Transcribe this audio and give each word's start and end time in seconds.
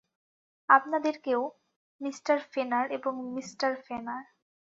আপনাদেরকেও, 0.69 1.41
Mister 2.01 2.37
Fenner 2.51 2.85
এবং 2.91 3.13
Mister 3.35 3.71
ফেনার। 3.85 4.23